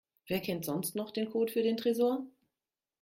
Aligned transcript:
Wer 0.25 0.39
kennt 0.39 0.65
sonst 0.65 0.95
noch 0.95 1.11
den 1.11 1.29
Code 1.29 1.53
für 1.53 1.61
den 1.61 1.77
Tresor? 1.77 2.25